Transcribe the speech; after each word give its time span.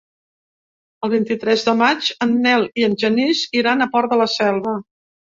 El 1.07 1.09
vint-i-tres 1.13 1.65
de 1.67 1.75
maig 1.81 2.07
en 2.25 2.33
Nel 2.45 2.65
i 2.83 2.87
en 2.87 2.95
Genís 3.03 3.43
iran 3.59 3.87
al 3.87 3.91
Port 3.97 4.15
de 4.15 4.19
la 4.23 4.27
Selva. 4.37 4.75